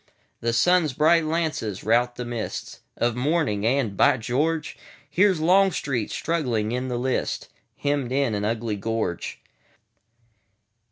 [0.39, 4.75] The sun's bright lances rout the mistsOf morning; and—By George!
[5.07, 9.39] Here 's Longstreet, struggling in the lists, Hemmed in an ugly gorge.